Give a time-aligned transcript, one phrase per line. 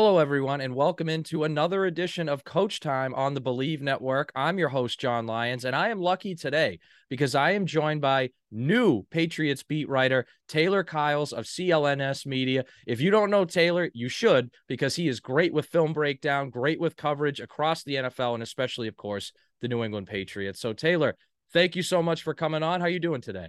[0.00, 4.30] Hello, everyone, and welcome into another edition of Coach Time on the Believe Network.
[4.36, 6.78] I'm your host, John Lyons, and I am lucky today
[7.08, 12.64] because I am joined by new Patriots beat writer, Taylor Kyles of CLNS Media.
[12.86, 16.78] If you don't know Taylor, you should because he is great with film breakdown, great
[16.78, 20.60] with coverage across the NFL, and especially, of course, the New England Patriots.
[20.60, 21.16] So, Taylor,
[21.52, 22.78] thank you so much for coming on.
[22.78, 23.48] How are you doing today?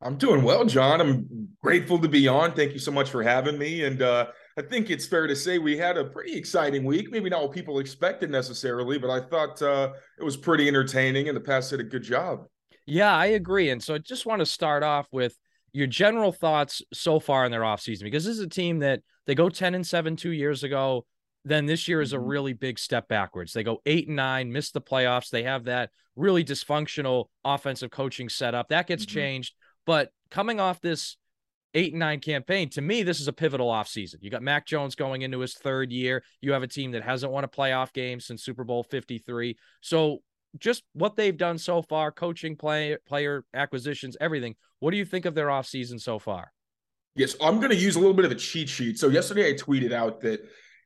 [0.00, 1.02] I'm doing well, John.
[1.02, 2.54] I'm grateful to be on.
[2.54, 3.84] Thank you so much for having me.
[3.84, 7.10] And uh, I think it's fair to say we had a pretty exciting week.
[7.10, 11.36] Maybe not what people expected necessarily, but I thought uh, it was pretty entertaining, and
[11.36, 12.46] the Pats did a good job.
[12.86, 13.70] Yeah, I agree.
[13.70, 15.36] And so I just want to start off with
[15.72, 19.34] your general thoughts so far in their offseason because this is a team that they
[19.34, 21.06] go 10 and 7 two years ago.
[21.44, 22.26] Then this year is a mm-hmm.
[22.26, 23.52] really big step backwards.
[23.52, 25.30] They go eight and nine, miss the playoffs.
[25.30, 28.68] They have that really dysfunctional offensive coaching setup.
[28.68, 29.14] That gets mm-hmm.
[29.14, 29.54] changed.
[29.86, 31.16] But coming off this
[31.74, 34.16] eight and nine campaign, to me, this is a pivotal offseason.
[34.20, 36.22] You got Mac Jones going into his third year.
[36.40, 39.56] You have a team that hasn't won a playoff game since Super Bowl 53.
[39.80, 40.18] So
[40.58, 44.54] just what they've done so far, coaching, play, player acquisitions, everything.
[44.80, 46.52] What do you think of their offseason so far?
[47.14, 48.98] Yes, I'm going to use a little bit of a cheat sheet.
[48.98, 50.40] So yesterday I tweeted out that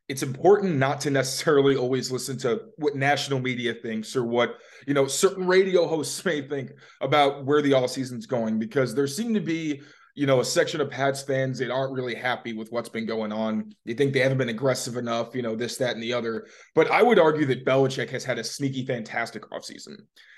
[0.08, 4.94] it's important not to necessarily always listen to what national media thinks or what you
[4.94, 9.34] know certain radio hosts may think about where the all season's going because there seem
[9.34, 9.82] to be
[10.16, 13.32] you know, a section of Pats fans that aren't really happy with what's been going
[13.32, 13.70] on.
[13.84, 16.46] They think they haven't been aggressive enough, you know, this, that, and the other.
[16.74, 19.96] But I would argue that Belichick has had a sneaky, fantastic offseason.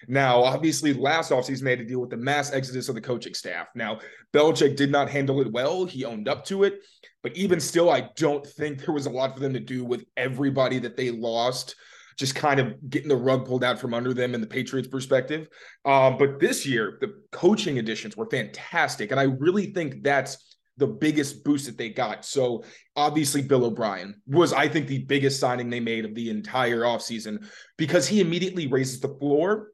[0.09, 3.35] Now, obviously, last offseason, they had to deal with the mass exodus of the coaching
[3.35, 3.69] staff.
[3.77, 4.01] Now,
[4.35, 5.85] Belichick did not handle it well.
[5.85, 6.81] He owned up to it.
[7.23, 10.05] But even still, I don't think there was a lot for them to do with
[10.17, 11.77] everybody that they lost
[12.19, 15.49] just kind of getting the rug pulled out from under them in the Patriots' perspective.
[15.85, 19.13] Um, but this year, the coaching additions were fantastic.
[19.13, 22.25] And I really think that's the biggest boost that they got.
[22.25, 22.65] So
[22.97, 27.47] obviously Bill O'Brien was, I think, the biggest signing they made of the entire offseason
[27.77, 29.69] because he immediately raises the floor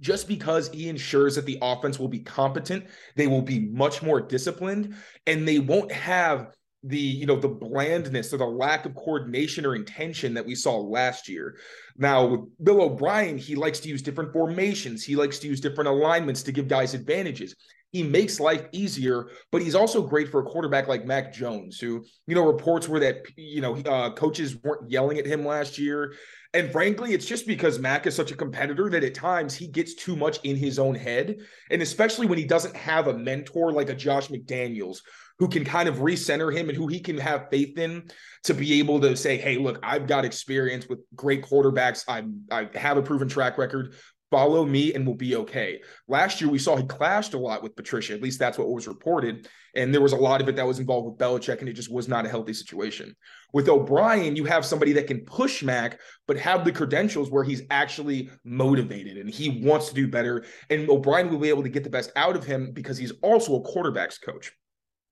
[0.00, 4.20] just because he ensures that the offense will be competent, they will be much more
[4.20, 4.94] disciplined,
[5.26, 6.52] and they won't have
[6.86, 10.76] the you know the blandness or the lack of coordination or intention that we saw
[10.76, 11.56] last year.
[11.96, 15.02] Now with Bill O'Brien, he likes to use different formations.
[15.02, 17.54] He likes to use different alignments to give guys advantages.
[17.92, 22.04] He makes life easier, but he's also great for a quarterback like Mac Jones, who
[22.26, 26.14] you know reports were that you know uh, coaches weren't yelling at him last year.
[26.54, 29.94] And frankly, it's just because Mac is such a competitor that at times he gets
[29.94, 31.38] too much in his own head.
[31.70, 34.98] And especially when he doesn't have a mentor like a Josh McDaniels,
[35.38, 38.04] who can kind of recenter him and who he can have faith in
[38.44, 42.04] to be able to say, hey, look, I've got experience with great quarterbacks.
[42.08, 43.94] I, I have a proven track record.
[44.30, 45.80] Follow me and we'll be okay.
[46.08, 48.14] Last year, we saw he clashed a lot with Patricia.
[48.14, 49.48] At least that's what was reported.
[49.76, 51.92] And there was a lot of it that was involved with Belichick, and it just
[51.92, 53.14] was not a healthy situation.
[53.52, 57.62] With O'Brien, you have somebody that can push Mac, but have the credentials where he's
[57.70, 60.44] actually motivated and he wants to do better.
[60.68, 63.56] And O'Brien will be able to get the best out of him because he's also
[63.56, 64.52] a quarterback's coach.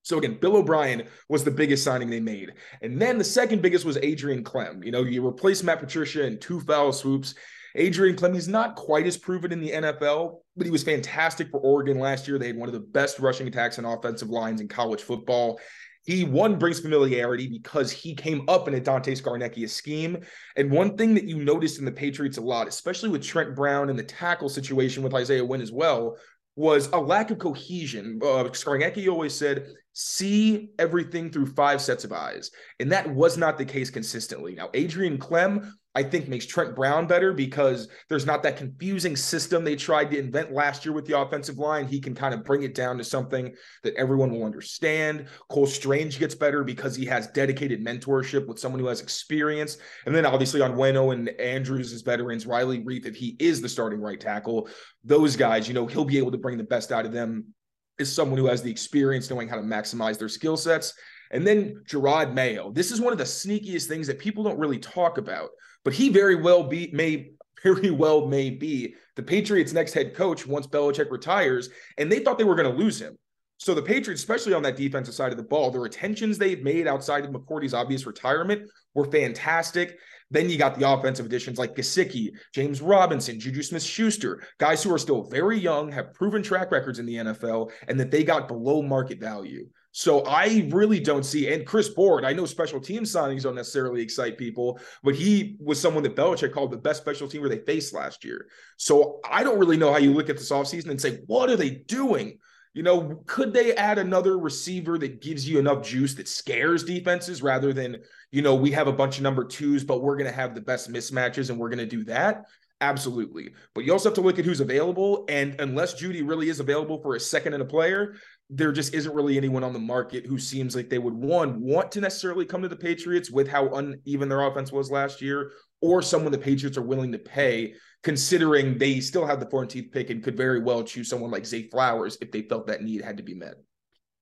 [0.03, 2.55] So again, Bill O'Brien was the biggest signing they made.
[2.81, 4.85] And then the second biggest was Adrian Klemm.
[4.85, 7.35] You know, you replace Matt Patricia in two foul swoops.
[7.75, 11.61] Adrian Klemm, he's not quite as proven in the NFL, but he was fantastic for
[11.61, 12.39] Oregon last year.
[12.39, 15.59] They had one of the best rushing attacks and offensive lines in college football.
[16.05, 20.19] He one brings familiarity because he came up in a Dante Scarnecchia scheme.
[20.57, 23.89] And one thing that you noticed in the Patriots a lot, especially with Trent Brown
[23.89, 26.17] and the tackle situation with Isaiah Wynn as well,
[26.57, 28.21] was a lack of cohesion.
[28.23, 32.51] Uh, Scarnecchia always said see everything through five sets of eyes.
[32.81, 34.55] And that was not the case consistently.
[34.55, 39.63] Now, Adrian Klemm, I think, makes Trent Brown better because there's not that confusing system
[39.63, 41.87] they tried to invent last year with the offensive line.
[41.87, 45.27] He can kind of bring it down to something that everyone will understand.
[45.49, 49.77] Cole Strange gets better because he has dedicated mentorship with someone who has experience.
[50.07, 53.69] And then obviously on Onwenu and Andrews as veterans, Riley Reiff, if he is the
[53.69, 54.71] starting right tackle,
[55.05, 57.53] those guys, you know, he'll be able to bring the best out of them
[57.99, 60.95] is someone who has the experience knowing how to maximize their skill sets.
[61.33, 62.71] And then Jerod Mayo.
[62.71, 65.51] This is one of the sneakiest things that people don't really talk about,
[65.83, 67.31] but he very well be may
[67.63, 72.39] very well may be the Patriots' next head coach once Belichick retires, and they thought
[72.39, 73.17] they were going to lose him.
[73.59, 76.89] So the Patriots, especially on that defensive side of the ball, the retentions they've made
[76.89, 79.99] outside of McCourty's obvious retirement were fantastic.
[80.33, 84.93] Then you got the offensive additions like Gesicki, James Robinson, Juju Smith Schuster, guys who
[84.93, 88.49] are still very young, have proven track records in the NFL, and that they got
[88.49, 89.69] below market value.
[89.93, 94.01] So I really don't see, and Chris Board, I know special team signings don't necessarily
[94.01, 97.93] excite people, but he was someone that Belichick called the best special teamer they faced
[97.93, 98.47] last year.
[98.79, 101.57] So I don't really know how you look at this offseason and say, what are
[101.57, 102.39] they doing?
[102.73, 107.43] You know, could they add another receiver that gives you enough juice that scares defenses
[107.43, 107.99] rather than,
[108.31, 110.63] you know, we have a bunch of number twos, but we're going to have the
[110.63, 112.47] best mismatches and we're going to do that?
[112.83, 113.55] Absolutely.
[113.75, 115.25] But you also have to look at who's available.
[115.29, 118.17] And unless Jeudy really is available for a second and a player,
[118.51, 121.93] there just isn't really anyone on the market who seems like they would one want
[121.93, 126.03] to necessarily come to the Patriots with how uneven their offense was last year, or
[126.03, 130.25] someone the Patriots are willing to pay considering they still have the 14th pick and
[130.25, 133.23] could very well choose someone like Zay Flowers if they felt that need had to
[133.23, 133.55] be met.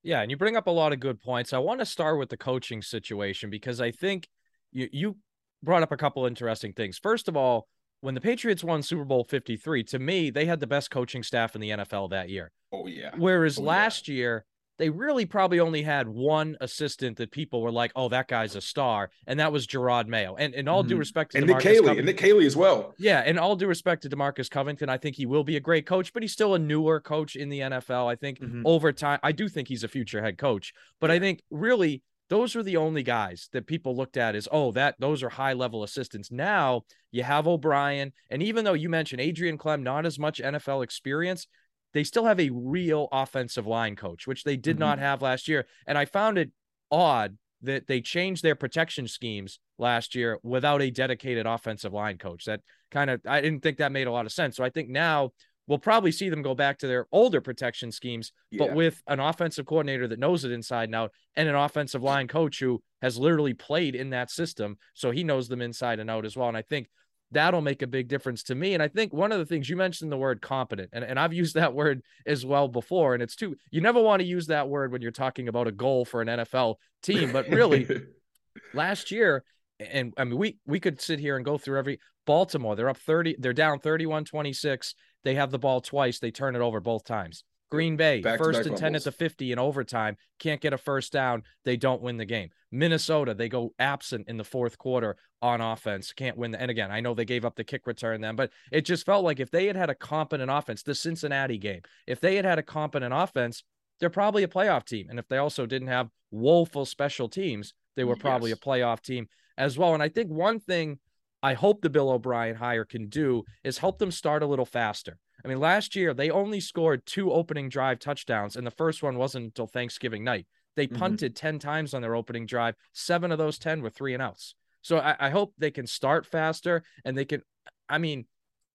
[0.03, 1.55] Yeah, and you bring up a lot of good points.
[1.55, 4.29] I want to start with the coaching situation because I think
[4.71, 5.17] you you
[5.63, 6.99] brought up a couple interesting things.
[6.99, 7.67] First of all,
[8.01, 11.55] when the Patriots won Super Bowl 53, to me, they had the best coaching staff
[11.55, 12.53] in the NFL that year.
[12.73, 13.11] Oh yeah.
[13.17, 14.15] Whereas oh, last yeah.
[14.15, 14.45] year,
[14.79, 18.63] they really probably only had one assistant that people were like, "Oh, that guy's a
[18.63, 20.37] star," and that was Jerod Mayo.
[20.37, 20.89] And in all mm-hmm.
[20.89, 22.95] due respect to and DeMarcus Nick Caley, Covington, and Nick Caley as well.
[22.99, 25.85] Yeah, and all due respect to Demarcus Covington, I think he will be a great
[25.85, 28.11] coach, but he's still a newer coach in the NFL.
[28.11, 28.63] I think mm-hmm.
[28.65, 32.57] over time, I do think he's a future head coach, but I think really those
[32.57, 35.83] are the only guys that people looked at as oh that those are high level
[35.83, 36.83] assistants now
[37.13, 41.47] you have o'brien and even though you mentioned adrian Klemm not as much nfl experience
[41.93, 44.81] they still have a real offensive line coach, which they did mm-hmm.
[44.81, 45.67] not have last year.
[45.87, 46.51] And I found it
[46.91, 52.45] odd that they changed their protection schemes last year without a dedicated offensive line coach.
[52.47, 52.61] That
[52.91, 54.57] kind of, I didn't think that made a lot of sense.
[54.57, 55.33] So I think now
[55.71, 58.59] we'll probably see them go back to their older protection schemes, yeah.
[58.59, 62.27] but with an offensive coordinator that knows it inside and out and an offensive line
[62.27, 64.77] coach who has literally played in that system.
[64.95, 66.49] So he knows them inside and out as well.
[66.49, 66.89] And I think
[67.31, 68.75] that'll make a big difference to me.
[68.75, 71.33] And I think one of the things you mentioned the word competent, and, and I've
[71.33, 73.15] used that word as well before.
[73.15, 75.73] And it's too, you never want to use that word when you're talking about a
[75.73, 77.87] goal for an NFL team, but really
[78.75, 79.45] last year,
[79.81, 82.99] and I mean, we, we could sit here and go through every Baltimore, they're up
[82.99, 84.95] 30, they're down 31 26.
[85.23, 87.45] They have the ball twice, they turn it over both times.
[87.71, 91.13] Green Bay, back first and 10 at the 50 in overtime, can't get a first
[91.13, 91.45] down.
[91.65, 92.51] They don't win the game.
[92.73, 96.51] Minnesota, they go absent in the fourth quarter on offense, can't win.
[96.51, 99.07] The, and again, I know they gave up the kick return then, but it just
[99.07, 102.45] felt like if they had had a competent offense, the Cincinnati game, if they had
[102.45, 103.63] had a competent offense,
[104.01, 105.07] they're probably a playoff team.
[105.09, 108.59] And if they also didn't have woeful special teams, they were probably yes.
[108.59, 109.29] a playoff team
[109.61, 109.95] as well.
[109.95, 110.99] And I think one thing
[111.43, 115.19] I hope the Bill O'Brien hire can do is help them start a little faster.
[115.45, 119.17] I mean, last year they only scored two opening drive touchdowns, and the first one
[119.17, 120.47] wasn't until Thanksgiving night.
[120.77, 120.97] They mm-hmm.
[120.97, 121.47] punted mm-hmm.
[121.47, 122.75] 10 times on their opening drive.
[122.93, 124.55] Seven of those 10 were three and outs.
[124.83, 127.43] So I, I, hope they can start faster and they can.
[127.89, 128.25] I mean,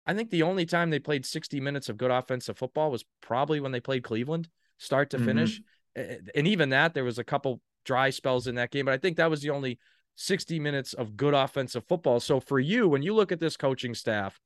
[0.06, 3.60] I think the only time they played 60 minutes of good offensive football was probably
[3.60, 4.48] when they played Cleveland,
[4.78, 5.26] start to mm-hmm.
[5.26, 5.62] finish.
[5.96, 9.18] And even that, there was a couple dry spells in that game, but I think
[9.18, 9.80] that was the only
[10.16, 12.20] 60 minutes of good offensive football.
[12.20, 14.40] So for you, when you look at this coaching staff,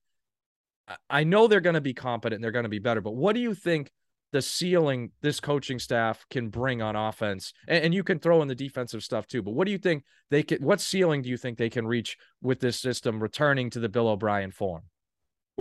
[1.10, 3.34] I know they're going to be competent and they're going to be better, but what
[3.34, 3.92] do you think
[4.32, 7.54] the ceiling this coaching staff can bring on offense?
[7.68, 10.04] And, and, you can throw in the defensive stuff too, but what do you think
[10.32, 13.80] they can, what ceiling do you think they can reach with this system returning to
[13.80, 14.84] the Bill O'Brien form?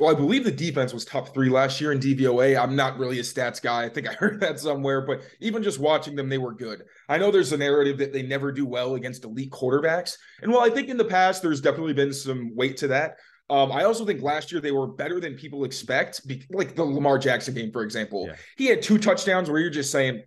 [0.01, 2.61] Well, I believe the defense was top three last year in DVOA.
[2.61, 3.85] I'm not really a stats guy.
[3.85, 6.85] I think I heard that somewhere, but even just watching them, they were good.
[7.09, 10.17] I know there's a narrative that they never do well against elite quarterbacks.
[10.43, 13.17] And while I think in the past there's definitely been some weight to that,
[13.51, 16.27] um, I also think last year they were better than people expect.
[16.27, 18.37] Be- like the Lamar Jackson game, for example, yeah.
[18.57, 20.23] he had two touchdowns where you're just saying,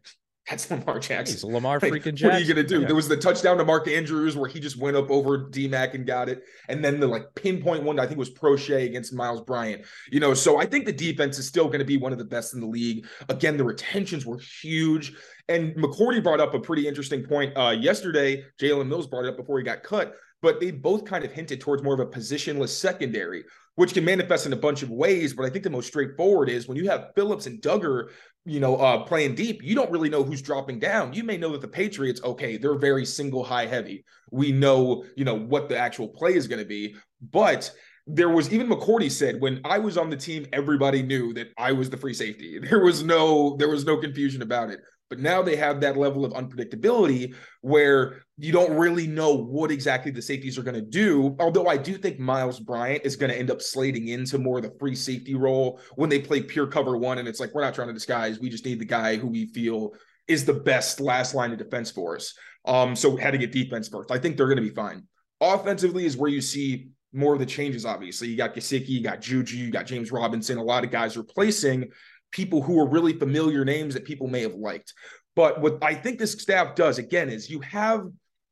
[0.49, 2.27] "That's Lamar Jackson." He's Lamar like, freaking Jackson.
[2.27, 2.81] What are you gonna do?
[2.81, 2.87] Yeah.
[2.87, 6.05] There was the touchdown to Mark Andrews where he just went up over DMAC and
[6.05, 9.85] got it, and then the like pinpoint one I think was Proche against Myles Bryant.
[10.11, 12.25] You know, so I think the defense is still going to be one of the
[12.25, 13.05] best in the league.
[13.29, 15.13] Again, the retentions were huge.
[15.49, 18.45] And McCourty brought up a pretty interesting point uh, yesterday.
[18.61, 21.61] Jalen Mills brought it up before he got cut but they both kind of hinted
[21.61, 23.43] towards more of a positionless secondary,
[23.75, 25.33] which can manifest in a bunch of ways.
[25.33, 28.09] But I think the most straightforward is when you have Phillips and Dugger,
[28.45, 31.13] you know, uh, playing deep, you don't really know who's dropping down.
[31.13, 34.03] You may know that the Patriots, okay, they're very single high heavy.
[34.31, 36.95] We know, you know, what the actual play is going to be,
[37.31, 37.71] but
[38.07, 41.71] there was even McCourty said when I was on the team, everybody knew that I
[41.71, 42.59] was the free safety.
[42.71, 44.79] There was no there was no confusion about it.
[45.11, 50.09] But now they have that level of unpredictability where you don't really know what exactly
[50.09, 51.35] the safeties are going to do.
[51.37, 54.63] Although I do think Myles Bryant is going to end up slating into more of
[54.63, 57.17] the free safety role when they play pure cover one.
[57.17, 58.39] And it's like, we're not trying to disguise.
[58.39, 59.91] We just need the guy who we feel
[60.29, 62.33] is the best last line of defense for us.
[62.63, 64.11] Um, so had to get defense first.
[64.11, 65.03] I think they're going to be fine.
[65.41, 68.29] Offensively is where you see more of the changes, obviously.
[68.29, 71.89] You got Gesicki, you got Juju, you got James Robinson, a lot of guys replacing
[72.31, 74.93] people who are really familiar names that people may have liked.
[75.35, 78.07] But what I think this staff does, again, is you have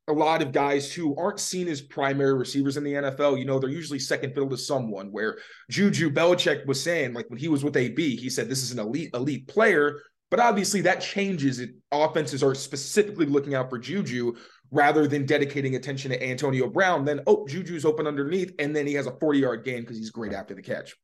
[0.08, 3.38] a lot of guys who aren't seen as primary receivers in the NFL.
[3.38, 5.12] You know, they're usually second fiddle to someone.
[5.12, 5.38] Where
[5.70, 8.78] Juju Belichick was saying, like when he was with AB, he said this is an
[8.78, 10.00] elite, elite player.
[10.30, 11.58] But obviously, that changes.
[11.58, 14.34] It offenses are specifically looking out for Juju
[14.70, 17.04] rather than dedicating attention to Antonio Brown.
[17.04, 20.10] Then, oh, Juju's open underneath, and then he has a 40 yard game because he's
[20.10, 20.94] great after the catch.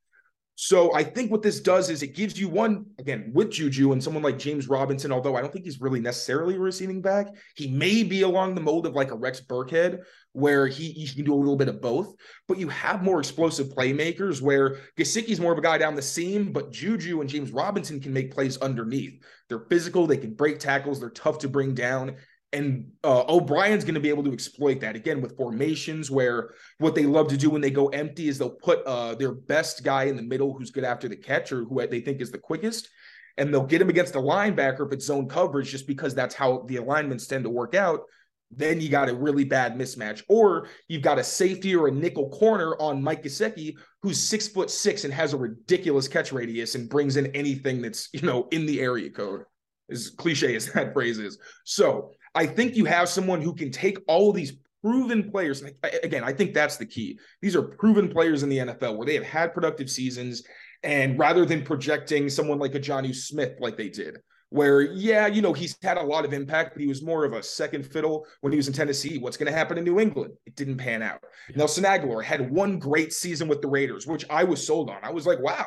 [0.59, 4.03] So I think what this does is it gives you one again with Juju and
[4.03, 5.11] someone like James Robinson.
[5.11, 8.61] Although I don't think he's really necessarily a receiving back, he may be along the
[8.61, 9.99] mold of like a Rex Burkhead,
[10.31, 12.15] where he, can do a little bit of both.
[12.47, 16.51] But you have more explosive playmakers where Gesicki's more of a guy down the seam,
[16.51, 19.23] but Juju and James Robinson can make plays underneath.
[19.49, 22.15] They're physical, they can break tackles, they're tough to bring down,
[22.53, 26.95] and uh, O'Brien's going to be able to exploit that again with formations where what
[26.95, 30.03] they love to do when they go empty is they'll put uh, their best guy
[30.03, 32.89] in the middle who's good after the catch or who they think is the quickest.
[33.37, 36.63] And they'll get him against the linebacker if it's zone coverage, just because that's how
[36.67, 38.01] the alignments tend to work out.
[38.49, 40.23] Then you got a really bad mismatch.
[40.29, 44.71] Or you've got a safety or a nickel corner on Mike Gesicki, who's six foot
[44.71, 48.65] six and has a ridiculous catch radius and brings in anything that's, you know, in
[48.65, 49.43] the area code,
[49.91, 51.37] as cliche as that phrase is.
[51.65, 54.53] So I think you have someone who can take all of these
[54.83, 55.63] proven players.
[56.03, 57.17] Again, I think that's the key.
[57.41, 60.43] These are proven players in the NFL where they have had productive seasons.
[60.83, 65.41] And rather than projecting someone like a Jonnu Smith like they did, where, yeah, you
[65.41, 68.27] know, he's had a lot of impact, but he was more of a second fiddle
[68.41, 69.17] when he was in Tennessee.
[69.17, 70.33] What's going to happen in New England?
[70.45, 71.21] It didn't pan out.
[71.49, 71.57] Yeah.
[71.57, 74.99] Nelson Agholor had one great season with the Raiders, which I was sold on.
[75.01, 75.65] I was like, wow,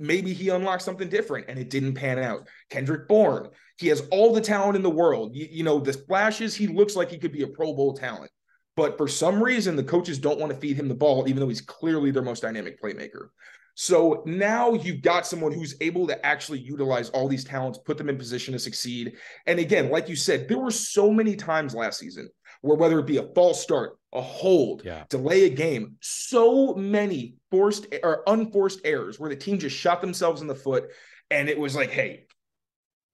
[0.00, 2.48] maybe he unlocked something different and it didn't pan out.
[2.70, 5.36] Kendrick Bourne, he has all the talent in the world.
[5.36, 8.30] You, you, know, the flashes, he looks like he could be a Pro Bowl talent.
[8.76, 11.48] But for some reason, the coaches don't want to feed him the ball, even though
[11.48, 13.28] he's clearly their most dynamic playmaker.
[13.74, 18.08] So now you've got someone who's able to actually utilize all these talents, put them
[18.08, 19.14] in position to succeed.
[19.46, 22.28] And again, like you said, there were so many times last season
[22.62, 25.04] where whether it be a false start, a hold, yeah.
[25.08, 30.40] delay a game, so many forced or unforced errors where the team just shot themselves
[30.42, 30.90] in the foot
[31.30, 32.26] and it was like, hey,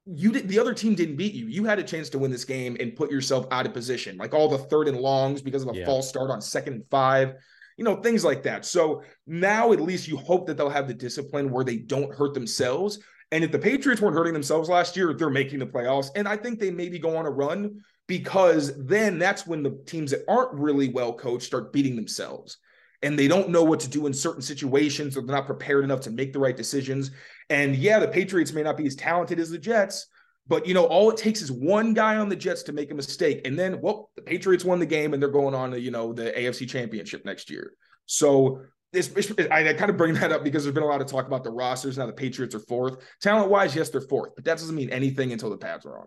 [0.06, 1.48] you did the other team didn't beat you.
[1.48, 4.34] You had a chance to win this game and put yourself out of position, like
[4.34, 5.84] all the third and longs because of a yeah.
[5.84, 7.34] false start on second and five,
[7.76, 8.64] you know, things like that.
[8.64, 12.34] So now at least you hope that they'll have the discipline where they don't hurt
[12.34, 13.00] themselves.
[13.32, 16.10] And if the Patriots weren't hurting themselves last year, they're making the playoffs.
[16.14, 20.12] And I think they maybe go on a run because then that's when the teams
[20.12, 22.58] that aren't really well coached start beating themselves
[23.02, 26.00] and they don't know what to do in certain situations or they're not prepared enough
[26.00, 27.10] to make the right decisions.
[27.50, 30.06] And yeah, the Patriots may not be as talented as the Jets,
[30.46, 32.94] but you know, all it takes is one guy on the Jets to make a
[32.94, 33.46] mistake.
[33.46, 36.12] And then, well, the Patriots won the game and they're going on to, you know,
[36.12, 37.72] the AFC championship next year.
[38.06, 38.62] So
[38.94, 41.44] I, I kind of bring that up because there's been a lot of talk about
[41.44, 41.98] the rosters.
[41.98, 42.96] Now the Patriots are fourth.
[43.20, 46.06] Talent wise, yes, they're fourth, but that doesn't mean anything until the pads are on.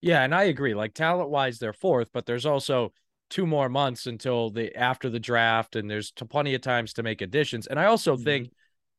[0.00, 0.74] Yeah, and I agree.
[0.74, 2.92] Like talent wise, they're fourth, but there's also
[3.28, 7.22] two more months until the after the draft, and there's plenty of times to make
[7.22, 7.66] additions.
[7.66, 8.24] And I also mm-hmm.
[8.24, 8.50] think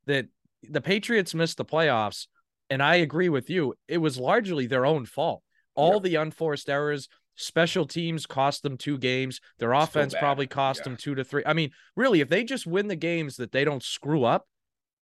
[0.06, 0.28] that
[0.64, 2.28] the Patriots missed the playoffs,
[2.70, 3.76] and I agree with you.
[3.88, 5.44] It was largely their own fault.
[5.76, 9.40] All the unforced errors, special teams cost them two games.
[9.60, 10.84] Their offense probably cost yeah.
[10.86, 11.44] them two to three.
[11.46, 14.48] I mean, really, if they just win the games that they don't screw up,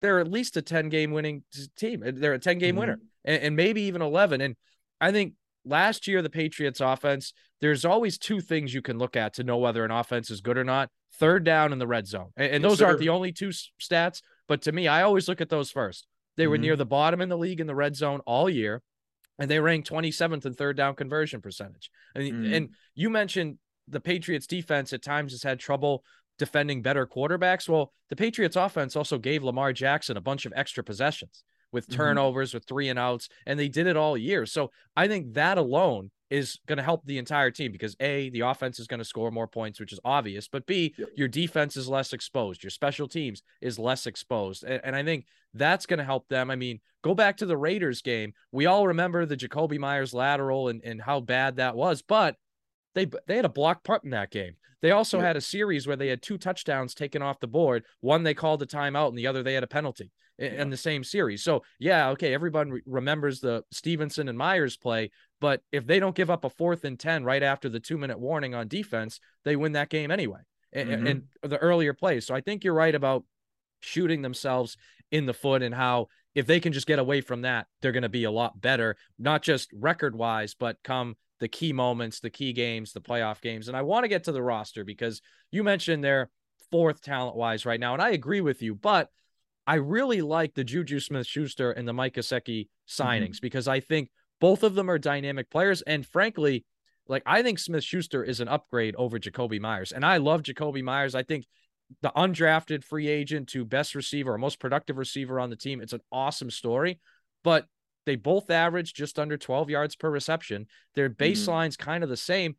[0.02, 1.44] they're at least a 10 game winning
[1.78, 2.04] team.
[2.06, 2.80] They're a 10 game mm-hmm.
[2.80, 4.42] winner and, and maybe even 11.
[4.42, 4.56] And
[5.00, 5.34] I think
[5.66, 9.58] last year, the Patriots offense, there's always two things you can look at to know
[9.58, 12.32] whether an offense is good or not third down in the red zone.
[12.38, 15.50] And, and those aren't the only two stats, but to me, I always look at
[15.50, 16.08] those first.
[16.38, 16.64] They were mm-hmm.
[16.64, 18.82] near the bottom in the league in the red zone all year,
[19.40, 21.90] and they ranked 27th in third down conversion percentage.
[22.14, 22.54] And, mm-hmm.
[22.54, 23.58] and you mentioned
[23.88, 26.04] the Patriots defense at times has had trouble
[26.38, 27.70] defending better quarterbacks.
[27.70, 31.44] Well, the Patriots offense also gave Lamar Jackson a bunch of extra possessions
[31.76, 31.98] with mm-hmm.
[31.98, 32.56] turnovers, mm-hmm.
[32.58, 34.48] with three and outs, and they did it all year.
[34.48, 38.40] So I think that alone is going to help the entire team because A, the
[38.40, 41.10] offense is going to score more points, which is obvious, but B, yep.
[41.16, 42.64] your defense is less exposed.
[42.64, 44.64] Your special teams is less exposed.
[44.64, 46.50] And, and I think that's going to help them.
[46.50, 48.34] I mean, go back to the Raiders game.
[48.52, 52.36] We all remember the Jakobi Meyers lateral and, and how bad that was, but
[52.96, 54.56] they they had a block punt in that game.
[54.82, 57.86] They also had a series where they had two touchdowns taken off the board.
[58.02, 60.62] One they called a timeout, and the other they had a penalty in, yeah.
[60.62, 61.44] in the same series.
[61.44, 65.12] So yeah, okay, everyone re- remembers the Stevenson and Meyers play,
[65.42, 68.20] but if they don't give up a fourth and ten right after the two minute
[68.20, 70.42] warning on defense, they win that game anyway.
[70.72, 71.08] And, mm-hmm.
[71.08, 72.28] and the earlier plays.
[72.28, 73.24] So I think you're right about
[73.80, 74.78] shooting themselves
[75.12, 78.04] in the foot and how if they can just get away from that, they're going
[78.04, 82.30] to be a lot better, not just record wise, but come the key moments, the
[82.30, 83.68] key games, the playoff games.
[83.68, 86.30] And I want to get to the roster because you mentioned they're
[86.72, 87.94] fourth talent wise right now.
[87.94, 89.10] And I agree with you, but
[89.68, 93.42] I really like the Juju Smith Schuster and the Mike Gesicki signings mm-hmm.
[93.42, 95.82] because I think both of them are dynamic players.
[95.82, 96.66] And frankly,
[97.08, 99.92] like I think Smith Schuster is an upgrade over Jakobi Meyers.
[99.92, 101.16] And I love Jakobi Meyers.
[101.16, 101.46] I think
[102.02, 105.94] the undrafted free agent to best receiver or most productive receiver on the team, it's
[105.94, 107.00] an awesome story.
[107.44, 107.68] But
[108.06, 110.68] They both average just under 12 yards per reception.
[110.96, 111.24] Their Mm-hmm.
[111.24, 112.56] baseline's kind of the same.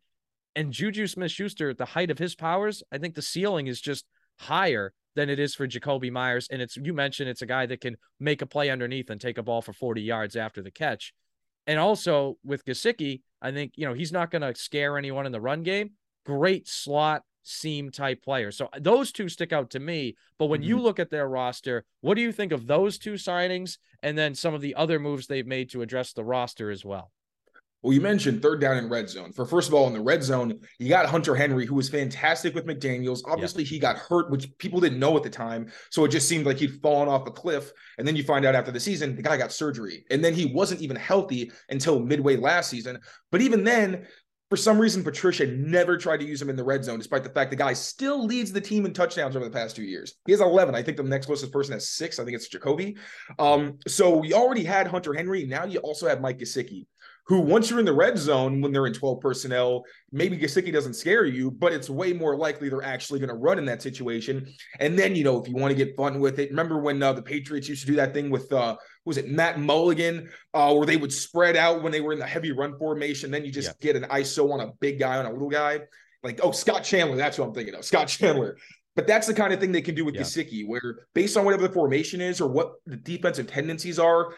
[0.55, 3.79] And Juju Smith Schuster, at the height of his powers, I think the ceiling is
[3.79, 4.05] just
[4.39, 6.47] higher than it is for Jakobi Meyers.
[6.51, 9.37] And it's, you mentioned it's a guy that can make a play underneath and take
[9.37, 11.13] a ball for 40 yards after the catch.
[11.65, 15.31] And also with Gesicki, I think, you know, he's not going to scare anyone in
[15.31, 15.91] the run game.
[16.25, 18.51] Great slot seam type player.
[18.51, 20.15] So uh, those two stick out to me.
[20.37, 20.85] But when you mm-hmm.
[20.85, 24.53] look at their roster, what do you think of those two signings and then some
[24.53, 27.11] of the other moves they've made to address the roster as well?
[27.83, 29.31] Well, you mentioned third down in red zone.
[29.31, 32.55] For first of all, in the red zone, you got Hunter Henry, who was fantastic
[32.55, 33.21] with McDaniels.
[33.25, 35.71] Obviously, he got hurt, which people didn't know at the time.
[35.91, 37.71] So it just seemed like he'd fallen off a cliff.
[37.99, 40.05] And then you find out after the season, the guy got surgery.
[40.09, 42.99] And then he wasn't even healthy until midway last season.
[43.31, 44.07] But even then,
[44.49, 47.29] for some reason, Patricia never tried to use him in the red zone, despite the
[47.29, 50.15] fact the guy still leads the team in touchdowns over the past two years.
[50.25, 50.73] He has 11.
[50.73, 52.17] I think the next closest person has six.
[52.17, 52.97] I think it's Jakobi.
[53.39, 55.45] Um, so we already had Hunter Henry.
[55.45, 56.85] Now you also have Mike Gesicki
[57.27, 60.93] who once you're in the red zone when they're in 12 personnel, maybe Gesicki doesn't
[60.93, 64.47] scare you, but it's way more likely they're actually going to run in that situation.
[64.79, 67.11] And then, you know, if you want to get fun with it, remember when uh,
[67.11, 68.77] the Patriots used to do that thing with, uh,
[69.07, 72.27] was it Matt Mulligan, uh, where they would spread out when they were in the
[72.27, 73.31] heavy run formation.
[73.31, 73.93] Then you just yeah.
[73.93, 75.79] get an ISO on a big guy on a little guy.
[76.23, 77.85] Like, oh, Scott Chandler, that's what I'm thinking of.
[77.85, 78.57] Scott Chandler.
[78.97, 80.21] But that's the kind of thing they can do with yeah.
[80.21, 84.33] Gesicki, where based on whatever the formation is or what the defensive tendencies are,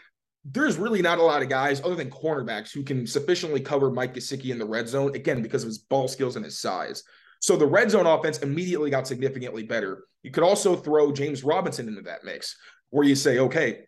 [0.45, 4.13] there's really not a lot of guys other than cornerbacks who can sufficiently cover Mike
[4.13, 7.03] Gesicki in the red zone, again, because of his ball skills and his size.
[7.41, 10.03] So the red zone offense immediately got significantly better.
[10.23, 12.55] You could also throw James Robinson into that mix,
[12.89, 13.85] where you say, okay,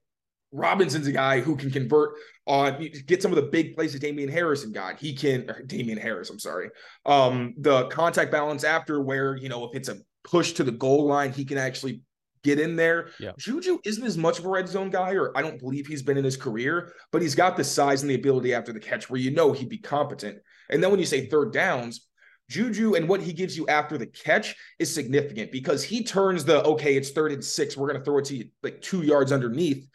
[0.52, 2.12] Robinson's a guy who can convert
[2.46, 5.00] on get some of the big plays that Damien Harrison got.
[5.00, 6.70] He can Damien Harris, I'm sorry.
[7.06, 11.06] Um, the contact balance after where, you know, if it's a push to the goal
[11.06, 12.02] line, he can actually
[12.44, 13.10] get in there.
[13.20, 13.32] Yeah.
[13.38, 16.18] Juju isn't as much of a red zone guy, or I don't believe he's been
[16.18, 19.20] in his career, but he's got the size and the ability after the catch where
[19.20, 20.40] you know he'd be competent.
[20.70, 22.08] And then when you say third downs,
[22.50, 26.64] Juju and what he gives you after the catch is significant because he turns the
[26.64, 29.32] okay, it's third and six, we're going to throw it to you like two yards
[29.32, 29.88] underneath.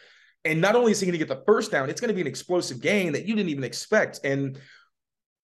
[0.46, 2.20] And not only is he going to get the first down, it's going to be
[2.20, 4.20] an explosive gain that you didn't even expect.
[4.24, 4.58] And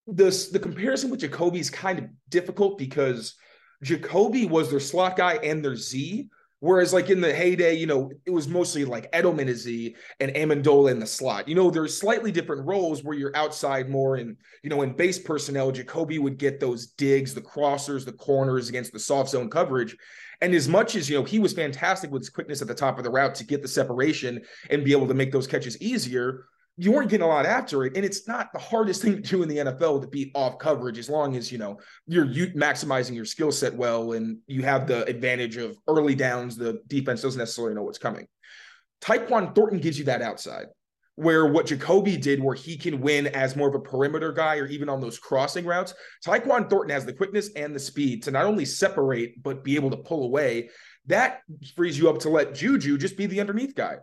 [0.07, 3.35] this the comparison with Jakobi is kind of difficult because
[3.83, 6.29] Jakobi was their slot guy and their Z,
[6.63, 10.31] Whereas, like in the heyday, you know, it was mostly like Edelman is Z and
[10.31, 11.49] Amendola in the slot.
[11.49, 15.19] You know, there's slightly different roles where you're outside more in, you know, in base
[15.19, 15.73] personnel.
[15.73, 19.97] Jacoby would get those digs, the crossers, the corners against the soft zone coverage.
[20.39, 22.97] And as much as, you know, he was fantastic with his quickness at the top
[22.97, 26.45] of the route to get the separation and be able to make those catches easier,
[26.77, 27.95] you weren't getting a lot after it.
[27.95, 30.97] And it's not the hardest thing to do in the NFL to beat off coverage
[30.97, 35.05] as long as, you know, you're maximizing your skill set well and you have the
[35.05, 36.55] advantage of early downs.
[36.55, 38.27] The defense doesn't necessarily know what's coming.
[39.01, 40.67] Tyquan Thornton gives you that outside
[41.15, 44.65] where what Jakobi did, where he can win as more of a perimeter guy or
[44.65, 45.93] even on those crossing routes.
[46.25, 49.91] Tyquan Thornton has the quickness and the speed to not only separate, but be able
[49.91, 50.71] to pull away.
[51.05, 51.41] That
[51.75, 53.97] frees you up to let Juju just be the underneath guy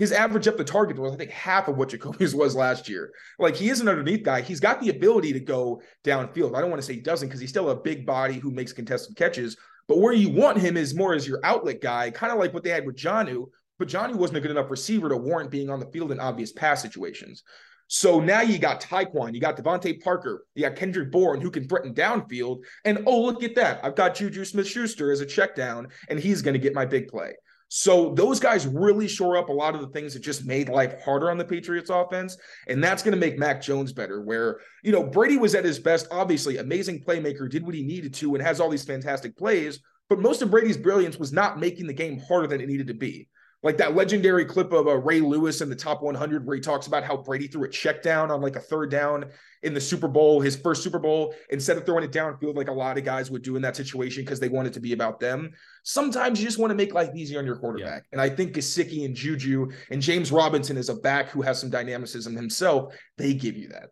[0.00, 3.12] his average up the target was, I think, half of what Jakobi's was last year.
[3.38, 4.40] Like he is an underneath guy.
[4.40, 6.56] He's got the ability to go downfield.
[6.56, 8.72] I don't want to say he doesn't because he's still a big body who makes
[8.72, 9.58] contested catches.
[9.88, 12.64] But where you want him is more as your outlet guy, kind of like what
[12.64, 13.44] they had with Jonnu.
[13.78, 16.50] But Jonnu wasn't a good enough receiver to warrant being on the field in obvious
[16.50, 17.42] pass situations.
[17.88, 21.68] So now you got Tyquan, you got DeVante Parker, you got Kendrick Bourne who can
[21.68, 22.60] threaten downfield.
[22.86, 23.84] And oh, look at that.
[23.84, 26.86] I've got Juju Smith Schuster as a check down, and he's going to get my
[26.86, 27.34] big play.
[27.72, 31.00] So those guys really shore up a lot of the things that just made life
[31.04, 32.36] harder on the Patriots offense.
[32.66, 34.22] And that's going to make Mac Jones better.
[34.22, 38.12] Where, you know, Brady was at his best, obviously, amazing playmaker, did what he needed
[38.14, 39.78] to, and has all these fantastic plays.
[40.08, 42.94] But most of Brady's brilliance was not making the game harder than it needed to
[42.94, 43.28] be.
[43.62, 46.86] Like that legendary clip of uh, Ray Lewis in the top 100, where he talks
[46.86, 49.26] about how Brady threw a check down on like a third down
[49.62, 52.72] in the Super Bowl, his first Super Bowl, instead of throwing it downfield like a
[52.72, 55.20] lot of guys would do in that situation because they want it to be about
[55.20, 55.52] them.
[55.82, 58.04] Sometimes you just want to make life easy on your quarterback.
[58.04, 58.12] Yeah.
[58.12, 61.68] And I think Gesicki and Juju and James Robinson is a back who has some
[61.68, 62.94] dynamicism himself.
[63.18, 63.90] They give you that.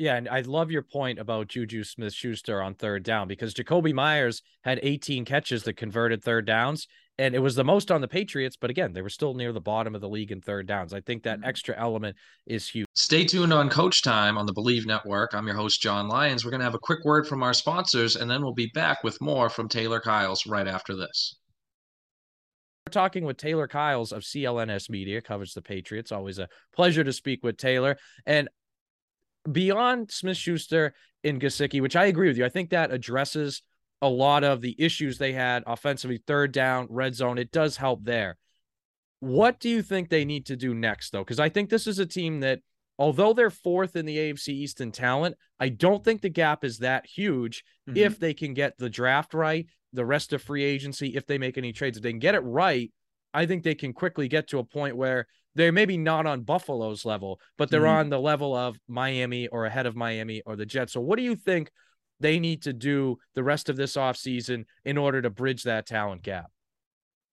[0.00, 3.92] Yeah, and I love your point about Juju Smith Schuster on third down because Jakobi
[3.92, 8.08] Meyers had 18 catches that converted third downs, and it was the most on the
[8.08, 10.94] Patriots, but again, they were still near the bottom of the league in third downs.
[10.94, 11.48] I think that mm-hmm.
[11.50, 12.86] extra element is huge.
[12.94, 15.34] Stay tuned on Coach Time on the Believe Network.
[15.34, 16.46] I'm your host, John Lyons.
[16.46, 19.04] We're going to have a quick word from our sponsors, and then we'll be back
[19.04, 21.36] with more from Taylor Kyles right after this.
[22.86, 26.10] We're talking with Taylor Kyles of CLNS Media, covers the Patriots.
[26.10, 27.98] Always a pleasure to speak with Taylor.
[28.24, 28.48] And
[29.50, 33.62] beyond Smith Schuster and Gesicki, which I agree with you, I think that addresses
[34.02, 37.38] a lot of the issues they had offensively, third down, red zone.
[37.38, 38.36] It does help there.
[39.20, 41.22] What do you think they need to do next, though?
[41.22, 42.60] Because I think this is a team that
[42.98, 46.78] although they're fourth in the AFC East in talent, I don't think the gap is
[46.78, 47.98] that huge mm-hmm.
[47.98, 51.58] if they can get the draft right, the rest of free agency, if they make
[51.58, 51.98] any trades.
[51.98, 52.90] If they can get it right,
[53.34, 57.04] I think they can quickly get to a point where they're maybe not on Buffalo's
[57.04, 57.98] level, but they're mm-hmm.
[57.98, 60.92] on the level of Miami or ahead of Miami or the Jets.
[60.92, 61.70] So what do you think
[62.20, 66.22] they need to do the rest of this offseason in order to bridge that talent
[66.22, 66.50] gap?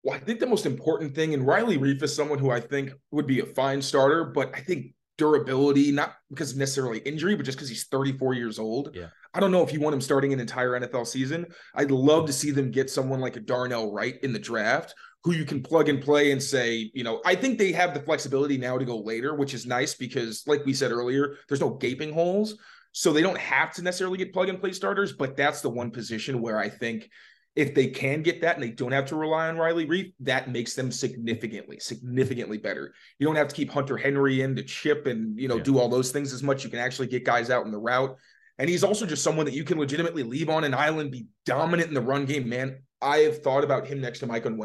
[0.03, 2.91] Well, I think the most important thing, and Riley Reiff is someone who I think
[3.11, 7.45] would be a fine starter, but I think durability, not because of necessarily injury, but
[7.45, 8.95] just because he's 34 years old.
[8.95, 9.07] Yeah.
[9.35, 11.45] I don't know if you want him starting an entire NFL season.
[11.75, 15.33] I'd love to see them get someone like a Darnell Wright in the draft who
[15.33, 18.57] you can plug and play and say, you know, I think they have the flexibility
[18.57, 22.11] now to go later, which is nice because, like we said earlier, there's no gaping
[22.11, 22.55] holes.
[22.93, 25.91] So they don't have to necessarily get plug and play starters, but that's the one
[25.91, 27.09] position where I think
[27.55, 30.49] if they can get that and they don't have to rely on Riley Reiff, that
[30.49, 32.93] makes them significantly, significantly better.
[33.19, 35.63] You don't have to keep Hunter Henry in to chip and you know yeah.
[35.63, 36.63] do all those things as much.
[36.63, 38.15] You can actually get guys out in the route.
[38.57, 41.89] And he's also just someone that you can legitimately leave on an island, be dominant
[41.89, 42.47] in the run game.
[42.47, 44.61] Man, I have thought about him next to Mike and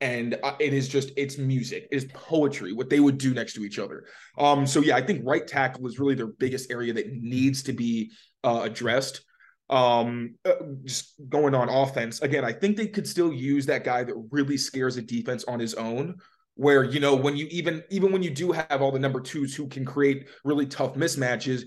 [0.00, 2.72] and uh, it is just it's music, it is poetry.
[2.72, 4.04] What they would do next to each other.
[4.38, 7.72] Um, so yeah, I think right tackle is really their biggest area that needs to
[7.72, 8.12] be
[8.44, 9.22] uh, addressed.
[9.68, 10.52] Um, uh,
[10.84, 14.56] just going on offense again, I think they could still use that guy that really
[14.56, 16.16] scares a defense on his own.
[16.58, 19.54] Where you know when you even even when you do have all the number twos
[19.54, 21.64] who can create really tough mismatches,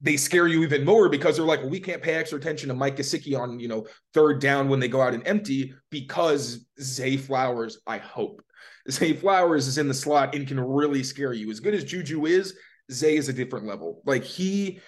[0.00, 2.74] they scare you even more because they're like, well, we can't pay extra attention to
[2.74, 7.16] Mike Gesicki on, you know, third down when they go out and empty because Zay
[7.16, 8.42] Flowers, I hope.
[8.90, 11.50] Zay Flowers is in the slot and can really scare you.
[11.50, 12.54] As good as Juju is,
[12.90, 14.02] Zay is a different level.
[14.06, 14.80] Like he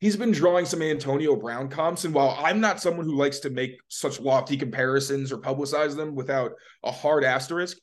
[0.00, 2.04] he's been drawing some Antonio Brown comps.
[2.04, 6.14] And while I'm not someone who likes to make such lofty comparisons or publicize them
[6.14, 6.52] without
[6.82, 7.78] a hard asterisk,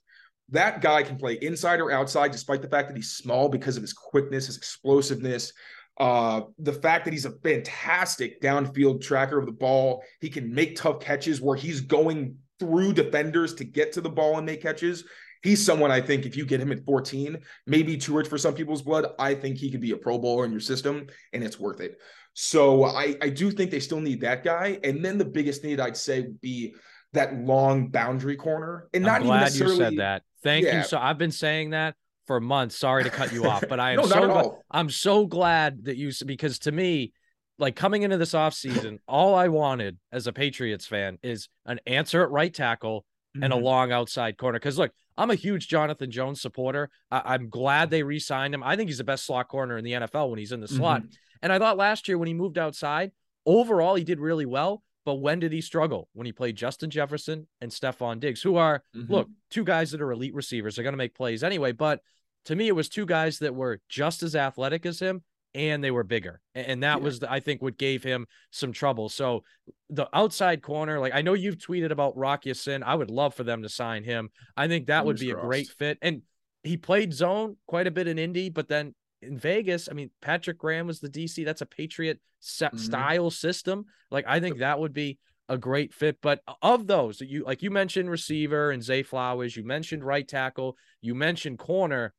[0.50, 3.84] that guy can play inside or outside, despite the fact that he's small because of
[3.84, 5.54] his quickness, his explosiveness,
[5.99, 10.75] uh, the fact that he's a fantastic downfield tracker of the ball, he can make
[10.75, 15.03] tough catches where he's going through defenders to get to the ball and make catches.
[15.43, 18.53] He's someone I think if you get him at 14, maybe too rich for some
[18.53, 19.08] people's blood.
[19.19, 21.99] I think he could be a Pro Bowler in your system, and it's worth it.
[22.34, 24.79] So I, I do think they still need that guy.
[24.84, 26.73] And then the biggest need I'd say would be
[27.12, 28.88] that long boundary corner.
[28.93, 30.23] And I'm not glad even necessarily, you said that.
[30.41, 30.77] Thank yeah.
[30.79, 30.84] you.
[30.84, 32.77] So I've been saying that for months.
[32.77, 36.12] Sorry to cut you off, but I am no, so I'm so glad that you
[36.25, 37.13] because to me,
[37.59, 42.23] like coming into this offseason, all I wanted as a Patriots fan is an answer
[42.23, 43.05] at right tackle
[43.36, 43.43] mm-hmm.
[43.43, 43.65] and a mm-hmm.
[43.65, 44.59] long outside corner.
[44.59, 46.89] Because look, I'm a huge Jonathan Jones supporter.
[47.12, 48.63] I- am glad they re-signed him.
[48.63, 51.01] I think he's the best slot corner in the NFL when he's in the slot.
[51.01, 51.12] Mm-hmm.
[51.43, 53.12] And I thought last year when he moved outside,
[53.45, 54.81] overall he did really well.
[55.05, 56.09] But when did he struggle?
[56.13, 59.11] When he played Justin Jefferson and Stefon Diggs, who are, mm-hmm.
[59.11, 60.75] look, two guys that are elite receivers.
[60.75, 61.71] They're going to make plays anyway.
[61.71, 61.99] But
[62.45, 65.23] to me, it was two guys that were just as athletic as him
[65.55, 66.41] and they were bigger.
[66.55, 67.03] And that yeah.
[67.03, 69.09] was, the, I think, what gave him some trouble.
[69.09, 69.43] So
[69.89, 72.83] the outside corner, like I know you've tweeted about Rock Ya-Sin.
[72.83, 74.29] I would love for them to sign him.
[74.57, 75.43] I think that would be crossed.
[75.43, 75.97] a great fit.
[76.01, 76.23] And
[76.63, 80.57] he played zone quite a bit in Indy, but then in Vegas, I mean, Patrick
[80.57, 81.43] Graham was the DC.
[81.45, 82.77] That's a Patriot mm-hmm.
[82.77, 83.86] style system.
[84.12, 86.17] Like, I think that would be a great fit.
[86.21, 90.27] But of those that you like, you mentioned receiver and Zay Flowers, you mentioned right
[90.27, 92.13] tackle, you mentioned corner.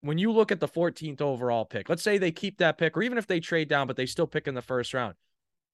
[0.00, 3.02] When you look at the 14th overall pick, let's say they keep that pick, or
[3.02, 5.14] even if they trade down, but they still pick in the first round,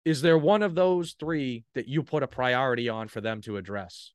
[0.04, 3.56] is there one of those three that you put a priority on for them to
[3.56, 4.12] address?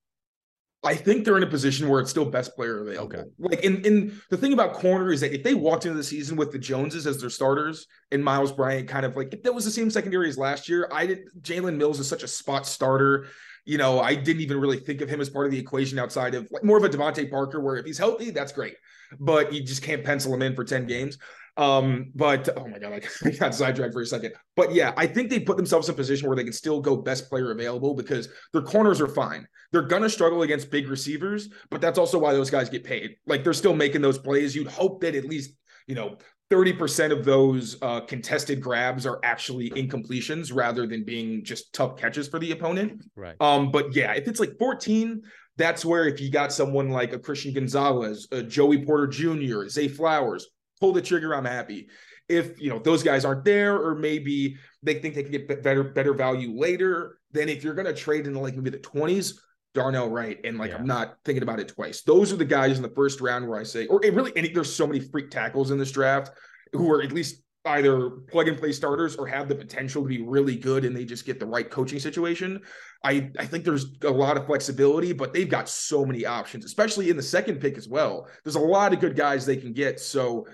[0.86, 3.18] I think they're in a position where it's still best player available.
[3.18, 3.24] Okay.
[3.40, 6.38] Like in in the thing about corner is that if they walked into the season
[6.38, 9.66] with the Joneses as their starters and Myles Bryant kind of like if that was
[9.66, 13.28] the same secondary as last year, I did Jalen Mills is such a spot starter.
[13.66, 16.36] You know, I didn't even really think of him as part of the equation outside
[16.36, 18.76] of like more of a DeVante Parker, where if he's healthy, that's great.
[19.20, 21.18] But you just can't pencil him in for 10 games.
[21.58, 24.34] Um, but oh my god, I got sidetracked for a second.
[24.56, 26.98] But yeah, I think they put themselves in a position where they can still go
[26.98, 29.48] best player available because their corners are fine.
[29.72, 33.16] They're gonna struggle against big receivers, but that's also why those guys get paid.
[33.26, 34.56] Like they're still making those plays.
[34.56, 35.52] You'd hope that at least
[35.88, 36.18] you know
[36.52, 42.28] 30% of those uh, contested grabs are actually incompletions rather than being just tough catches
[42.28, 43.04] for the opponent.
[43.16, 43.36] Right.
[43.40, 45.24] Um, but yeah, if it's like 14,
[45.58, 49.88] that's where if you got someone like a Christian Gonzalez, a Joey Porter Jr., Zay
[49.88, 50.48] Flowers,
[50.80, 51.34] pull the trigger.
[51.34, 51.88] I'm happy.
[52.28, 55.84] If you know those guys aren't there, or maybe they think they can get better
[55.84, 59.34] better value later, then if you're going to trade into like maybe the 20s,
[59.76, 60.78] Darnell Wright, and like yeah.
[60.78, 62.02] I'm not thinking about it twice.
[62.02, 64.74] Those are the guys in the first round where I say, or really, any, there's
[64.74, 66.32] so many freak tackles in this draft
[66.74, 70.22] who are at least either plug and play starters or have the potential to be
[70.22, 72.62] really good and they just get the right coaching situation.
[73.04, 77.10] I, I think there's a lot of flexibility, but they've got so many options, especially
[77.10, 78.28] in the second pick as well.
[78.44, 80.00] There's a lot of good guys they can get.
[80.00, 80.46] So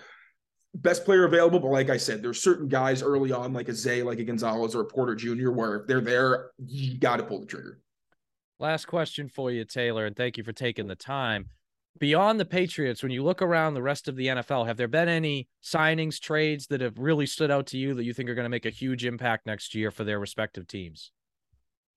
[0.75, 4.03] best player available, but like I said, there's certain guys early on, like a Zay,
[4.03, 7.39] like a Gonzalez or a Porter Jr., where if they're there, you got to pull
[7.39, 7.79] the trigger.
[8.59, 11.49] Last question for you, Taylor, and thank you for taking the time.
[11.99, 15.09] Beyond the Patriots, when you look around the rest of the NFL, have there been
[15.09, 18.45] any signings, trades that have really stood out to you that you think are going
[18.45, 21.11] to make a huge impact next year for their respective teams?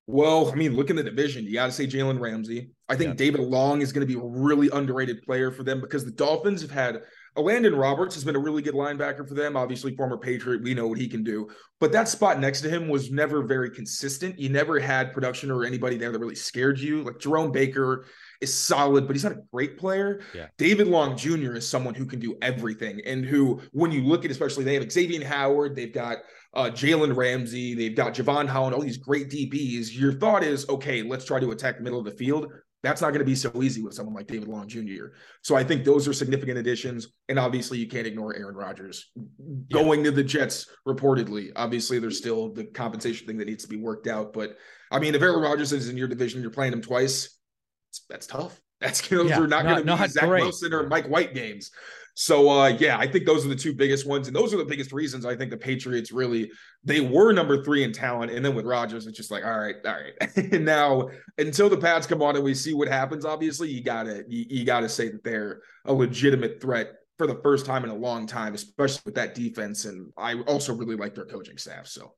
[0.06, 1.44] Well, I mean, look in the division.
[1.44, 2.70] You got to say Jalen Ramsey.
[2.88, 3.14] I think yeah.
[3.14, 6.60] David Long is going to be a really underrated player for them because the Dolphins
[6.60, 7.02] have had
[7.36, 9.56] Elandon Roberts has been a really good linebacker for them.
[9.56, 10.62] Obviously, former Patriot.
[10.62, 11.48] We know what he can do.
[11.80, 14.38] But that spot next to him was never very consistent.
[14.38, 17.02] You never had production or anybody there that really scared you.
[17.02, 18.06] Like Jerome Baker
[18.40, 20.20] is solid, but he's not a great player.
[20.32, 20.46] Yeah.
[20.58, 21.54] David Long Jr.
[21.54, 24.90] is someone who can do everything and who, when you look at, especially they have
[24.90, 26.18] Xavier Howard, they've got
[26.54, 29.88] uh, Jalen Ramsey, they've got Jevon Holland, all these great DBs.
[29.92, 32.46] Your thought is, okay, let's try to attack the middle of the field.
[32.84, 35.06] That's not going to be so easy with someone like David Long Jr.
[35.42, 37.08] So I think those are significant additions.
[37.30, 39.10] And obviously, you can't ignore Aaron Rodgers
[39.72, 40.04] going yeah.
[40.06, 41.50] to the Jets reportedly.
[41.56, 44.34] Obviously, there's still the compensation thing that needs to be worked out.
[44.34, 44.58] But
[44.90, 47.38] I mean, if Aaron Rodgers is in your division, you're playing him twice.
[48.10, 48.60] That's tough.
[48.80, 50.42] That's those yeah, are not, not going to be Zach great.
[50.42, 51.70] Wilson or Mike White games.
[52.14, 54.64] So uh, yeah, I think those are the two biggest ones, and those are the
[54.64, 56.50] biggest reasons I think the Patriots really
[56.84, 59.74] they were number three in talent, and then with Rodgers, it's just like all right,
[59.84, 60.36] all right.
[60.52, 64.24] and now until the Pats come on and we see what happens, obviously you gotta
[64.28, 67.94] you, you gotta say that they're a legitimate threat for the first time in a
[67.94, 69.84] long time, especially with that defense.
[69.84, 72.14] And I also really like their coaching staff, so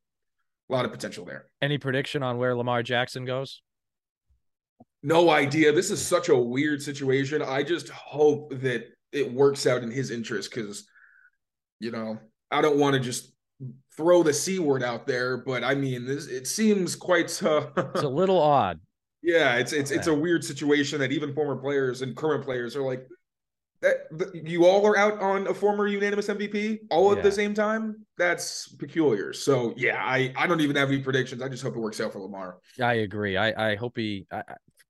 [0.68, 1.46] a lot of potential there.
[1.62, 3.62] Any prediction on where Lamar Jackson goes?
[5.02, 5.72] No idea.
[5.72, 7.40] This is such a weird situation.
[7.40, 10.86] I just hope that it works out in his interest because,
[11.80, 12.18] you know,
[12.50, 13.32] I don't want to just
[13.96, 17.42] throw the c word out there, but I mean, this it seems quite.
[17.42, 18.80] Uh, it's a little odd.
[19.22, 22.82] Yeah, it's it's it's a weird situation that even former players and current players are
[22.82, 23.06] like,
[23.80, 28.06] that you all are out on a former unanimous MVP all at the same time.
[28.18, 29.32] That's peculiar.
[29.32, 31.42] So yeah, I I don't even have any predictions.
[31.42, 32.58] I just hope it works out for Lamar.
[32.80, 33.36] I agree.
[33.36, 34.26] I I hope he.
[34.30, 34.42] I,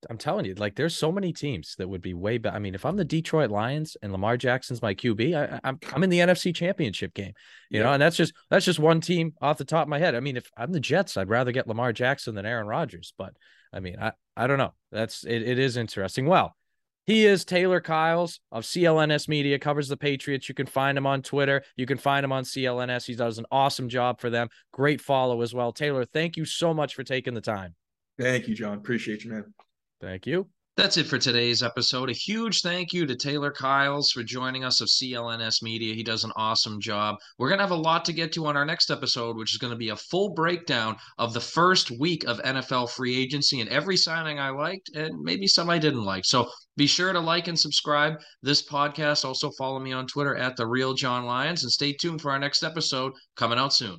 [0.08, 2.54] I'm telling you, like there's so many teams that would be way better.
[2.54, 6.04] I mean, if I'm the Detroit Lions and Lamar Jackson's my QB, I, I'm, I'm
[6.04, 7.32] in the NFC Championship game,
[7.70, 7.86] you yeah.
[7.86, 10.14] know, and that's just that's just one team off the top of my head.
[10.14, 13.34] I mean, if I'm the Jets, I'd rather get Lamar Jackson than Aaron Rodgers, but
[13.72, 14.74] I mean, I I don't know.
[14.92, 15.42] That's it.
[15.42, 16.26] It is interesting.
[16.26, 16.56] Well,
[17.06, 20.48] he is Taylor Kyles of CLNS Media, covers the Patriots.
[20.48, 21.62] You can find him on Twitter.
[21.76, 23.06] You can find him on CLNS.
[23.06, 24.48] He does an awesome job for them.
[24.72, 25.72] Great follow as well.
[25.72, 27.76] Taylor, thank you so much for taking the time.
[28.18, 28.78] Thank you, John.
[28.78, 29.54] Appreciate you, man.
[30.00, 30.48] Thank you.
[30.76, 32.10] That's it for today's episode.
[32.10, 35.94] A huge thank you to Taylor Kyles for joining us of CLNS Media.
[35.94, 37.16] He does an awesome job.
[37.38, 39.58] We're going to have a lot to get to on our next episode, which is
[39.58, 43.70] going to be a full breakdown of the first week of NFL free agency and
[43.70, 46.26] every signing I liked and maybe some I didn't like.
[46.26, 49.24] So be sure to like and subscribe this podcast.
[49.24, 52.38] Also follow me on Twitter at the real John Lyons and stay tuned for our
[52.38, 53.96] next episode coming out soon.